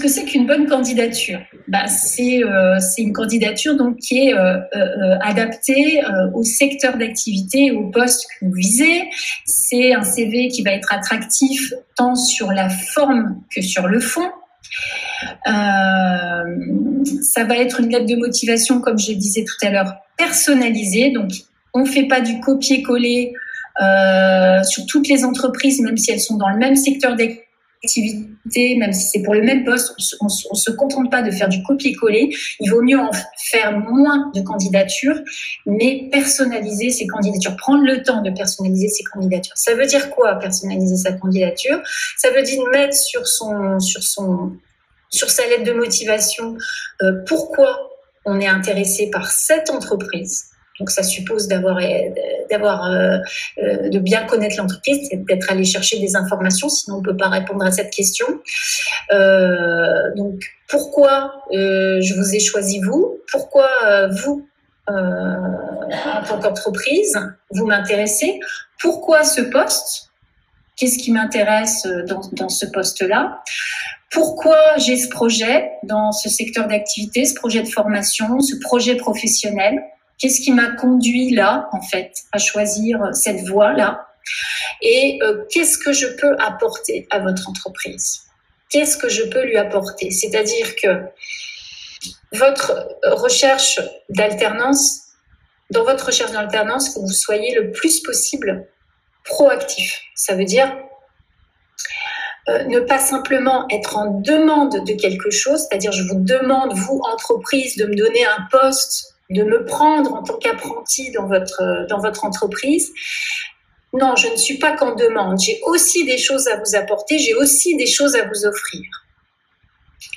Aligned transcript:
que 0.00 0.08
c'est 0.08 0.24
qu'une 0.24 0.46
bonne 0.46 0.66
candidature 0.66 1.40
bah, 1.68 1.86
c'est 1.86 2.42
c'est 2.80 3.02
une 3.02 3.12
candidature 3.12 3.76
donc 3.76 3.98
qui 3.98 4.28
est 4.28 4.34
adaptée 5.20 6.02
au 6.34 6.42
secteur 6.42 6.96
d'activité 6.96 7.66
et 7.66 7.70
au 7.70 7.90
poste 7.90 8.26
que 8.26 8.46
vous 8.46 8.52
visez. 8.52 9.04
C'est 9.44 9.94
un 9.94 10.02
CV 10.02 10.48
qui 10.48 10.62
va 10.62 10.72
être 10.72 10.92
attractif 10.92 11.72
tant 11.96 12.14
sur 12.14 12.52
la 12.52 12.68
forme 12.68 13.40
que 13.54 13.62
sur 13.62 13.86
le 13.86 14.00
fond. 14.00 14.28
Euh, 15.46 16.42
ça 17.22 17.44
va 17.44 17.56
être 17.56 17.80
une 17.80 17.90
lettre 17.90 18.06
de 18.06 18.16
motivation, 18.16 18.80
comme 18.80 18.98
je 18.98 19.12
disais 19.12 19.44
tout 19.44 19.66
à 19.66 19.70
l'heure, 19.70 19.94
personnalisée. 20.16 21.10
Donc, 21.10 21.30
on 21.74 21.80
ne 21.80 21.86
fait 21.86 22.06
pas 22.06 22.20
du 22.20 22.40
copier-coller 22.40 23.32
euh, 23.80 24.62
sur 24.62 24.86
toutes 24.86 25.08
les 25.08 25.24
entreprises, 25.24 25.80
même 25.80 25.96
si 25.96 26.10
elles 26.10 26.20
sont 26.20 26.36
dans 26.36 26.48
le 26.48 26.58
même 26.58 26.76
secteur 26.76 27.16
d'activité, 27.16 27.44
même 28.76 28.92
si 28.92 29.08
c'est 29.08 29.22
pour 29.22 29.34
le 29.34 29.42
même 29.42 29.64
poste, 29.64 29.94
on 30.20 30.26
ne 30.26 30.58
se 30.58 30.70
contente 30.70 31.10
pas 31.10 31.22
de 31.22 31.30
faire 31.30 31.48
du 31.48 31.62
copier-coller. 31.62 32.30
Il 32.60 32.70
vaut 32.70 32.82
mieux 32.82 32.98
en 32.98 33.10
faire 33.38 33.78
moins 33.78 34.30
de 34.34 34.42
candidatures, 34.42 35.18
mais 35.66 36.08
personnaliser 36.12 36.90
ces 36.90 37.06
candidatures, 37.06 37.56
prendre 37.56 37.84
le 37.84 38.02
temps 38.02 38.22
de 38.22 38.30
personnaliser 38.30 38.88
ces 38.88 39.04
candidatures. 39.04 39.56
Ça 39.56 39.74
veut 39.74 39.86
dire 39.86 40.10
quoi, 40.10 40.34
personnaliser 40.36 40.96
sa 40.96 41.12
candidature? 41.12 41.80
Ça 42.18 42.30
veut 42.30 42.42
dire 42.42 42.62
mettre 42.70 42.94
sur 42.94 43.26
son, 43.26 43.80
sur 43.80 44.02
son 44.02 44.52
sur 45.12 45.28
sa 45.28 45.44
lettre 45.48 45.64
de 45.64 45.72
motivation 45.72 46.56
euh, 47.02 47.24
pourquoi 47.26 47.90
on 48.24 48.40
est 48.40 48.46
intéressé 48.46 49.10
par 49.10 49.30
cette 49.30 49.70
entreprise. 49.70 50.49
Donc 50.80 50.90
ça 50.90 51.02
suppose 51.02 51.46
d'avoir 51.46 51.78
d'avoir 52.50 52.90
euh, 52.90 53.18
euh, 53.62 53.90
de 53.90 53.98
bien 53.98 54.24
connaître 54.24 54.56
l'entreprise, 54.56 55.08
d'être 55.12 55.52
allé 55.52 55.64
chercher 55.64 56.00
des 56.00 56.16
informations, 56.16 56.68
sinon 56.68 56.96
on 56.96 57.02
peut 57.02 57.16
pas 57.16 57.28
répondre 57.28 57.64
à 57.64 57.70
cette 57.70 57.90
question. 57.90 58.26
donc 60.16 60.40
pourquoi 60.68 61.44
je 61.52 62.14
vous 62.14 62.34
ai 62.34 62.40
choisi 62.40 62.80
vous? 62.80 63.18
Pourquoi 63.30 63.68
vous 64.08 64.48
en 64.88 66.22
tant 66.26 66.40
qu'entreprise 66.40 67.18
vous 67.50 67.66
m'intéressez? 67.66 68.40
Pourquoi 68.80 69.22
ce 69.24 69.42
poste? 69.42 70.10
Qu'est-ce 70.76 70.98
qui 70.98 71.12
m'intéresse 71.12 71.86
dans 72.36 72.48
ce 72.48 72.64
poste-là? 72.64 73.42
Pourquoi 74.10 74.58
j'ai 74.78 74.96
ce 74.96 75.08
projet 75.08 75.70
dans 75.84 76.10
ce 76.10 76.28
secteur 76.28 76.66
d'activité, 76.66 77.26
ce 77.26 77.34
projet 77.34 77.62
de 77.62 77.68
formation, 77.68 78.40
ce 78.40 78.56
projet 78.56 78.96
professionnel? 78.96 79.78
Qu'est-ce 80.20 80.40
qui 80.40 80.52
m'a 80.52 80.72
conduit 80.72 81.30
là, 81.30 81.68
en 81.72 81.80
fait, 81.80 82.12
à 82.32 82.38
choisir 82.38 82.98
cette 83.12 83.48
voie-là? 83.48 84.06
Et 84.82 85.18
euh, 85.22 85.44
qu'est-ce 85.50 85.78
que 85.78 85.92
je 85.92 86.06
peux 86.06 86.36
apporter 86.38 87.06
à 87.10 87.20
votre 87.20 87.48
entreprise? 87.48 88.22
Qu'est-ce 88.68 88.96
que 88.96 89.08
je 89.08 89.24
peux 89.24 89.44
lui 89.44 89.56
apporter? 89.56 90.10
C'est-à-dire 90.10 90.76
que 90.76 91.04
votre 92.32 92.88
recherche 93.04 93.80
d'alternance, 94.10 95.00
dans 95.70 95.84
votre 95.84 96.06
recherche 96.06 96.32
d'alternance, 96.32 96.90
que 96.90 97.00
vous 97.00 97.12
soyez 97.12 97.54
le 97.54 97.72
plus 97.72 98.00
possible 98.00 98.66
proactif. 99.24 100.02
Ça 100.14 100.34
veut 100.34 100.44
dire 100.44 100.76
euh, 102.48 102.64
ne 102.64 102.80
pas 102.80 102.98
simplement 102.98 103.66
être 103.70 103.96
en 103.96 104.20
demande 104.20 104.84
de 104.84 104.94
quelque 104.94 105.30
chose, 105.30 105.66
c'est-à-dire 105.68 105.92
je 105.92 106.04
vous 106.04 106.20
demande, 106.20 106.72
vous, 106.74 107.00
entreprise, 107.12 107.76
de 107.76 107.86
me 107.86 107.94
donner 107.94 108.24
un 108.24 108.46
poste, 108.50 109.14
de 109.30 109.44
me 109.44 109.64
prendre 109.64 110.14
en 110.14 110.22
tant 110.22 110.36
qu'apprenti 110.36 111.12
dans 111.12 111.26
votre, 111.26 112.24
entreprise. 112.24 112.92
Non, 113.92 114.16
je 114.16 114.28
ne 114.28 114.36
suis 114.36 114.58
pas 114.58 114.76
qu'en 114.76 114.94
demande. 114.94 115.40
J'ai 115.40 115.60
aussi 115.64 116.04
des 116.04 116.18
choses 116.18 116.48
à 116.48 116.56
vous 116.56 116.74
apporter, 116.74 117.18
j'ai 117.18 117.34
aussi 117.34 117.76
des 117.76 117.86
choses 117.86 118.16
à 118.16 118.26
vous 118.26 118.44
offrir. 118.44 118.82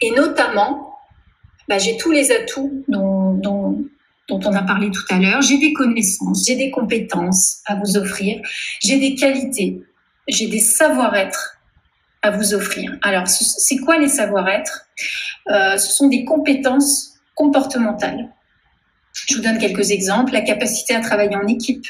Et 0.00 0.10
notamment, 0.10 0.96
bah, 1.68 1.78
j'ai 1.78 1.96
tous 1.96 2.10
les 2.10 2.32
atouts 2.32 2.84
dont 2.88 3.90
on 4.28 4.54
a 4.54 4.62
parlé 4.62 4.90
tout 4.90 5.04
à 5.10 5.18
l'heure. 5.18 5.42
J'ai 5.42 5.58
des 5.58 5.72
connaissances, 5.72 6.46
j'ai 6.46 6.56
des 6.56 6.70
compétences 6.70 7.60
à 7.66 7.76
vous 7.76 7.96
offrir, 7.96 8.40
j'ai 8.82 8.98
des 8.98 9.14
qualités, 9.14 9.82
j'ai 10.28 10.48
des 10.48 10.58
savoir-être 10.58 11.58
à 12.22 12.30
vous 12.30 12.54
offrir. 12.54 12.96
Alors, 13.02 13.26
c'est 13.26 13.78
quoi 13.78 13.98
les 13.98 14.08
savoir-être? 14.08 14.86
Euh, 15.48 15.76
Ce 15.76 15.92
sont 15.92 16.08
des 16.08 16.24
compétences 16.24 17.14
comportementales. 17.34 18.32
Je 19.12 19.36
vous 19.36 19.42
donne 19.42 19.58
quelques 19.58 19.90
exemples. 19.90 20.32
La 20.32 20.40
capacité 20.40 20.94
à 20.94 21.00
travailler 21.00 21.36
en 21.36 21.46
équipe, 21.46 21.86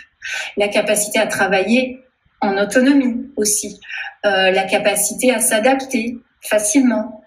la 0.57 0.69
capacité 0.69 1.19
à 1.19 1.27
travailler 1.27 2.01
en 2.41 2.59
autonomie 2.59 3.31
aussi, 3.37 3.81
euh, 4.27 4.51
la 4.51 4.65
capacité 4.65 5.33
à 5.33 5.39
s'adapter 5.39 6.19
facilement, 6.43 7.25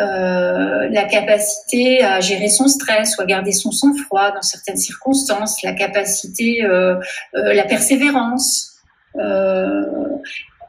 euh, 0.00 0.88
la 0.90 1.04
capacité 1.04 2.02
à 2.02 2.20
gérer 2.20 2.48
son 2.48 2.66
stress 2.66 3.16
ou 3.18 3.22
à 3.22 3.26
garder 3.26 3.52
son 3.52 3.70
sang-froid 3.70 4.32
dans 4.32 4.42
certaines 4.42 4.78
circonstances, 4.78 5.62
la 5.62 5.72
capacité, 5.72 6.64
euh, 6.64 6.96
la 7.34 7.64
persévérance, 7.64 8.72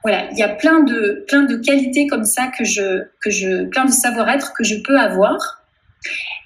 voilà, 0.03 0.29
il 0.31 0.37
y 0.37 0.43
a 0.43 0.47
plein 0.47 0.83
de, 0.83 1.25
plein 1.27 1.43
de 1.43 1.57
qualités 1.57 2.07
comme 2.07 2.23
ça 2.23 2.47
que 2.57 2.63
je, 2.63 3.03
que 3.21 3.29
je, 3.29 3.65
plein 3.65 3.83
de 3.83 3.91
savoir-être 3.91 4.53
que 4.57 4.63
je 4.63 4.75
peux 4.75 4.97
avoir. 4.97 5.66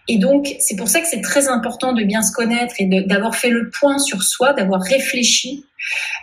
Et 0.08 0.18
donc, 0.18 0.56
c'est 0.60 0.76
pour 0.76 0.90
ça 0.90 1.00
que 1.00 1.08
c'est 1.08 1.22
très 1.22 1.48
important 1.48 1.94
de 1.94 2.04
bien 2.04 2.22
se 2.22 2.32
connaître 2.34 2.76
et 2.80 2.86
d'avoir 3.06 3.36
fait 3.36 3.50
le 3.50 3.70
point 3.70 3.98
sur 4.00 4.24
soi, 4.24 4.54
d'avoir 4.54 4.82
réfléchi, 4.82 5.66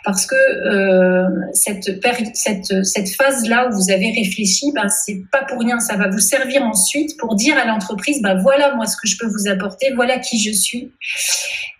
parce 0.05 0.27
que 0.27 0.35
euh, 0.35 1.29
cette, 1.53 3.09
phase-là 3.17 3.69
où 3.69 3.75
vous 3.75 3.91
avez 3.91 4.11
réfléchi, 4.11 4.73
ben, 4.75 4.89
c'est 4.89 5.23
pas 5.33 5.45
pour 5.45 5.61
rien, 5.61 5.81
ça 5.81 5.97
va 5.97 6.09
vous 6.09 6.19
servir 6.19 6.63
ensuite 6.63 7.17
pour 7.19 7.35
dire 7.35 7.57
à 7.57 7.65
l'entreprise, 7.65 8.21
ben, 8.21 8.37
voilà 8.37 8.75
moi 8.75 8.87
ce 8.87 8.97
que 8.97 9.09
je 9.09 9.17
peux 9.19 9.27
vous 9.27 9.49
apporter, 9.49 9.93
voilà 9.95 10.19
qui 10.19 10.39
je 10.39 10.53
suis, 10.53 10.93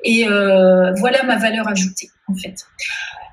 et 0.05 0.27
euh, 0.27 0.93
voilà 0.95 1.25
ma 1.25 1.37
valeur 1.37 1.69
ajoutée, 1.69 2.11
en 2.29 2.35
fait. 2.35 2.55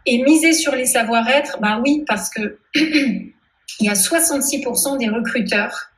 Et 0.08 0.22
miser 0.24 0.54
sur 0.54 0.76
les 0.76 0.86
savoir-être, 0.86 1.60
bah 1.62 1.80
oui, 1.84 2.04
parce 2.08 2.30
que 2.30 2.60
il 2.76 3.32
y 3.80 3.90
a 3.90 3.94
66% 3.94 5.00
des 5.00 5.10
recruteurs 5.10 5.92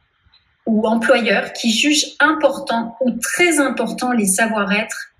ou 0.68 0.86
employeurs 0.86 1.54
qui 1.54 1.72
jugent 1.72 2.16
important 2.20 2.96
ou 3.02 3.12
très 3.12 3.60
important 3.60 4.12
les 4.12 4.28
savoir-être, 4.28 5.14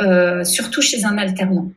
euh, 0.00 0.44
surtout 0.44 0.80
chez 0.80 1.04
un 1.04 1.18
alternant. 1.18 1.70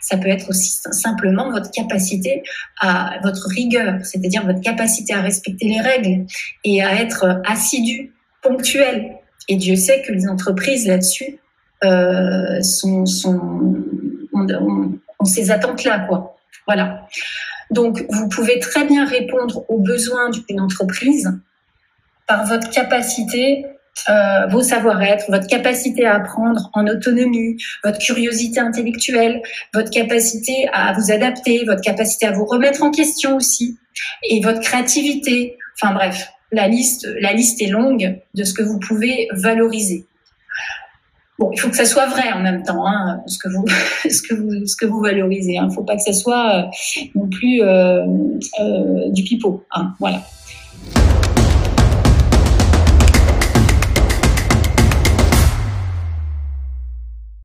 Ça 0.00 0.16
peut 0.16 0.28
être 0.28 0.48
aussi 0.48 0.80
simplement 0.90 1.50
votre 1.50 1.70
capacité 1.70 2.42
à 2.80 3.18
votre 3.22 3.48
rigueur, 3.48 4.04
c'est-à-dire 4.04 4.44
votre 4.46 4.60
capacité 4.60 5.14
à 5.14 5.20
respecter 5.20 5.68
les 5.68 5.80
règles 5.80 6.26
et 6.64 6.82
à 6.82 7.00
être 7.00 7.40
assidu, 7.44 8.12
ponctuel. 8.42 9.16
Et 9.48 9.56
Dieu 9.56 9.76
sait 9.76 10.02
que 10.02 10.12
les 10.12 10.28
entreprises 10.28 10.86
là-dessus 10.86 11.38
euh, 11.84 12.60
sont, 12.62 13.06
sont 13.06 13.84
ont 14.32 15.24
ces 15.24 15.50
attentes-là. 15.50 16.08
Voilà. 16.66 17.06
Donc, 17.70 18.04
vous 18.08 18.28
pouvez 18.28 18.58
très 18.60 18.84
bien 18.84 19.04
répondre 19.04 19.64
aux 19.68 19.78
besoins 19.78 20.30
d'une 20.30 20.60
entreprise 20.60 21.30
par 22.28 22.46
votre 22.46 22.70
capacité, 22.70 23.64
euh, 24.08 24.46
vos 24.50 24.62
savoir-être, 24.62 25.24
votre 25.28 25.48
capacité 25.48 26.06
à 26.06 26.16
apprendre 26.16 26.70
en 26.74 26.86
autonomie, 26.86 27.56
votre 27.82 27.98
curiosité 27.98 28.60
intellectuelle, 28.60 29.42
votre 29.74 29.90
capacité 29.90 30.68
à 30.72 30.92
vous 30.92 31.10
adapter, 31.10 31.64
votre 31.64 31.80
capacité 31.80 32.26
à 32.26 32.32
vous 32.32 32.44
remettre 32.44 32.82
en 32.84 32.90
question 32.90 33.36
aussi, 33.36 33.78
et 34.22 34.40
votre 34.40 34.60
créativité. 34.60 35.56
Enfin 35.80 35.94
bref, 35.94 36.28
la 36.52 36.68
liste, 36.68 37.08
la 37.20 37.32
liste 37.32 37.60
est 37.62 37.68
longue 37.68 38.20
de 38.34 38.44
ce 38.44 38.52
que 38.52 38.62
vous 38.62 38.78
pouvez 38.78 39.28
valoriser. 39.32 40.04
Bon, 41.38 41.50
il 41.52 41.60
faut 41.60 41.70
que 41.70 41.76
ça 41.76 41.84
soit 41.84 42.06
vrai 42.06 42.32
en 42.32 42.40
même 42.40 42.64
temps, 42.64 42.86
hein, 42.86 43.22
ce 43.26 43.38
que 43.38 43.48
vous, 43.48 43.64
ce 44.10 44.22
que 44.22 44.34
vous, 44.34 44.66
ce 44.66 44.76
que 44.76 44.86
vous 44.86 45.00
valorisez. 45.00 45.52
Il 45.52 45.58
hein. 45.58 45.66
ne 45.66 45.72
faut 45.72 45.84
pas 45.84 45.96
que 45.96 46.02
ça 46.02 46.12
soit 46.12 46.56
euh, 46.56 46.62
non 47.14 47.28
plus 47.28 47.62
euh, 47.62 48.04
du 49.10 49.22
pipeau. 49.22 49.64
Hein, 49.72 49.94
voilà. 49.98 50.22